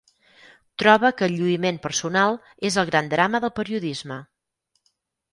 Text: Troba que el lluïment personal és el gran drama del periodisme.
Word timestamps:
Troba 0.83 1.09
que 1.17 1.25
el 1.31 1.35
lluïment 1.41 1.77
personal 1.83 2.39
és 2.69 2.77
el 2.83 2.87
gran 2.91 3.11
drama 3.11 3.41
del 3.43 3.53
periodisme. 3.61 4.17